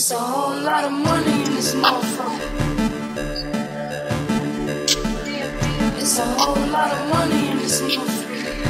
It's 0.00 0.12
a 0.12 0.18
whole 0.18 0.56
lot 0.62 0.84
of 0.84 0.92
money 0.92 1.44
in 1.44 1.54
this 1.56 1.74
motherfucker. 1.74 2.48
It's 6.00 6.18
a 6.18 6.24
whole 6.40 6.66
lot 6.72 6.90
of 6.90 7.08
money 7.10 7.50
in 7.50 7.58
this 7.58 7.82
motherfucker. 7.82 8.64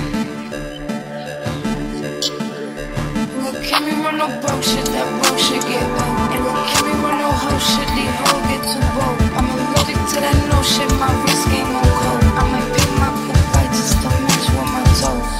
Look, 3.44 3.62
can 3.62 3.80
me 3.86 3.92
run 4.02 4.18
no 4.18 4.26
broke 4.42 4.64
shit, 4.64 4.84
that 4.90 5.06
broke 5.22 5.38
shit 5.38 5.62
get 5.70 5.86
old. 6.02 6.34
And 6.34 6.42
look, 6.50 6.66
can 6.66 6.82
me 6.82 6.94
run 6.98 7.16
no 7.22 7.30
hoe 7.30 7.62
shit, 7.62 7.86
these 7.94 8.10
hoes 8.26 8.42
get 8.50 8.62
too 8.66 8.82
bold. 8.98 9.22
I'm 9.38 9.46
allergic 9.54 10.02
to 10.10 10.18
that 10.26 10.34
no 10.50 10.58
shit, 10.66 10.90
my 10.98 11.14
wrist 11.22 11.46
game 11.46 11.70
on 11.78 11.86
cold. 11.94 12.26
I 12.26 12.42
might 12.50 12.68
pick 12.74 12.90
my 12.98 13.06
cool 13.06 13.38
fight 13.54 13.70
just 13.70 14.02
to 14.02 14.10
match 14.26 14.46
with 14.50 14.66
my 14.74 14.82
toes. 14.98 15.30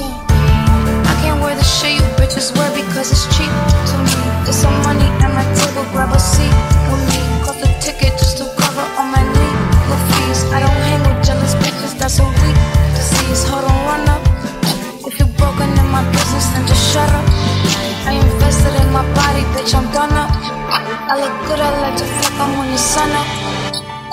Yeah. 0.00 1.12
I 1.12 1.14
can't 1.20 1.44
wear 1.44 1.54
the 1.54 1.62
shit 1.62 1.92
you 1.92 2.06
bitches 2.16 2.56
wear 2.56 2.72
because 2.72 3.12
it's 3.12 3.28
cheap 3.36 3.52
to 3.52 3.98
me. 4.00 4.23
Some 4.62 4.76
money 4.86 5.08
at 5.24 5.30
my 5.34 5.46
table, 5.58 5.84
grab 5.92 6.14
a 6.14 6.20
seat 6.20 6.54
with 6.90 7.02
me. 7.10 7.20
Cost 7.44 7.66
a 7.66 7.68
ticket 7.82 8.14
just 8.20 8.38
to 8.38 8.44
cover 8.60 8.86
all 8.96 9.08
my 9.16 9.22
legal 9.36 9.98
fees. 10.08 10.40
I 10.54 10.60
don't 10.62 10.80
hang 10.88 11.02
with 11.06 11.26
jealous 11.26 11.54
bitches, 11.62 11.98
that's 11.98 12.16
so 12.18 12.24
weak 12.40 12.74
see. 13.04 13.50
Hold 13.50 13.64
on, 13.68 13.78
run 13.86 14.08
up. 14.08 14.22
If 15.06 15.18
you 15.18 15.26
broken 15.36 15.68
in 15.68 15.88
my 15.92 16.02
business, 16.12 16.46
then 16.52 16.66
just 16.66 16.84
shut 16.92 17.10
up. 17.10 17.26
I 18.08 18.12
invested 18.16 18.74
in 18.80 18.88
my 18.92 19.04
body, 19.18 19.44
bitch, 19.54 19.74
I'm 19.74 19.86
done 19.92 20.14
up. 20.16 20.30
I 21.10 21.14
look 21.20 21.34
good, 21.46 21.60
I 21.60 21.70
like 21.84 21.96
to 22.00 22.06
fuck, 22.18 22.34
I'm 22.40 22.58
on 22.60 22.68
the 22.72 22.78
sun 22.78 23.10
up. 23.12 23.28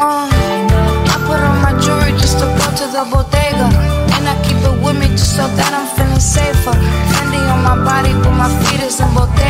Uh, 0.02 0.28
I 1.14 1.16
put 1.28 1.40
on 1.40 1.58
my 1.66 1.74
jewelry 1.84 2.12
just 2.20 2.40
to 2.42 2.46
go 2.60 2.68
to 2.80 2.86
the 2.96 3.04
bodega. 3.12 3.68
And 4.16 4.28
I 4.28 4.36
keep 4.46 4.60
it 4.70 4.76
with 4.84 4.98
me 5.00 5.08
just 5.20 5.36
so 5.38 5.48
that 5.58 5.72
I'm 5.78 5.88
feeling 5.96 6.20
safer. 6.20 6.76
Fendi 7.14 7.40
on 7.54 7.62
my 7.64 7.78
body, 7.86 8.14
but 8.24 8.34
my 8.36 8.50
feet 8.64 8.82
is 8.84 9.00
in 9.00 9.10
Bottega. 9.16 9.41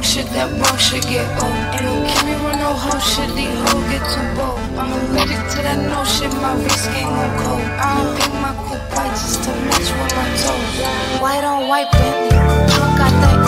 Broke 0.00 0.12
shit, 0.12 0.26
that 0.32 0.48
broke 0.56 0.80
shit 0.80 1.02
get 1.02 1.28
old. 1.44 1.52
Ain't 1.76 1.84
no 1.84 1.92
can 2.08 2.24
me 2.24 2.32
run 2.40 2.58
no 2.58 2.72
hoe 2.72 2.98
shit, 3.00 3.28
these 3.36 3.52
hoes 3.68 3.84
get 3.92 4.00
too 4.08 4.24
bold. 4.32 4.56
I'm 4.80 4.92
allergic 4.96 5.36
to 5.52 5.58
that 5.60 5.76
no 5.76 6.00
shit, 6.04 6.32
my 6.40 6.56
wrist 6.56 6.88
game 6.92 7.08
on 7.08 7.28
cold. 7.44 7.60
I 7.60 8.00
don't 8.00 8.16
pick 8.16 8.32
my 8.40 8.52
cool 8.64 8.80
pipe 8.96 9.12
just 9.12 9.44
to 9.44 9.50
match 9.68 9.92
with 9.92 10.12
my 10.16 10.26
toes. 10.40 11.20
White 11.20 11.44
on 11.44 11.68
white 11.68 11.92
Bentley, 11.92 12.32
truck 12.72 12.96
got 12.96 13.12
that 13.20 13.39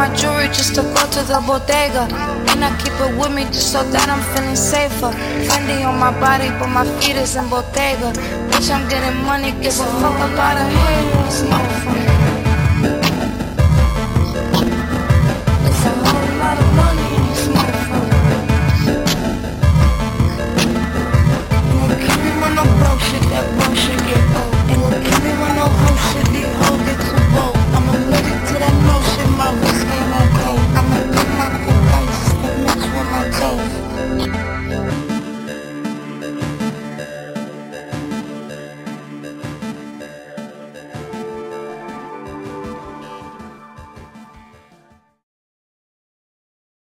my 0.00 0.08
jewelry 0.16 0.46
just 0.46 0.74
to 0.74 0.80
go 0.96 1.02
to 1.12 1.20
the 1.28 1.38
bodega. 1.46 2.08
And 2.50 2.64
I 2.64 2.70
keep 2.80 2.96
it 3.04 3.12
with 3.18 3.32
me 3.36 3.44
just 3.52 3.70
so 3.72 3.84
that 3.92 4.08
I'm 4.08 4.22
feeling 4.32 4.56
safer. 4.56 5.12
Fendi 5.46 5.84
on 5.86 5.98
my 5.98 6.12
body, 6.18 6.48
but 6.58 6.68
my 6.68 6.86
feet 7.00 7.16
is 7.16 7.36
in 7.36 7.46
Bottega. 7.50 8.08
Bitch, 8.48 8.70
I'm 8.74 8.88
getting 8.88 9.18
money, 9.26 9.52
give 9.60 9.76
a 9.76 9.86
fuck 10.00 10.16
about 10.16 10.56
a 10.56 10.66
haters. 10.80 12.19